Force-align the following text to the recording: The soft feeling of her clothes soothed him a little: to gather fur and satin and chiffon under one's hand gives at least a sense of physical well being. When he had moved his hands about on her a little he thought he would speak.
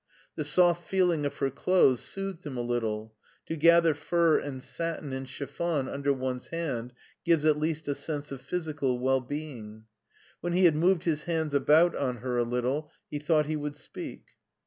The 0.35 0.43
soft 0.43 0.81
feeling 0.89 1.27
of 1.27 1.37
her 1.37 1.51
clothes 1.51 2.01
soothed 2.03 2.43
him 2.43 2.57
a 2.57 2.61
little: 2.63 3.13
to 3.45 3.55
gather 3.55 3.93
fur 3.93 4.39
and 4.39 4.63
satin 4.63 5.13
and 5.13 5.29
chiffon 5.29 5.87
under 5.87 6.11
one's 6.11 6.47
hand 6.47 6.93
gives 7.23 7.45
at 7.45 7.59
least 7.59 7.87
a 7.87 7.93
sense 7.93 8.31
of 8.31 8.41
physical 8.41 8.97
well 8.97 9.21
being. 9.21 9.83
When 10.39 10.53
he 10.53 10.65
had 10.65 10.75
moved 10.75 11.03
his 11.03 11.25
hands 11.25 11.53
about 11.53 11.95
on 11.95 12.17
her 12.17 12.39
a 12.39 12.43
little 12.43 12.89
he 13.11 13.19
thought 13.19 13.45
he 13.45 13.55
would 13.55 13.75
speak. 13.75 14.23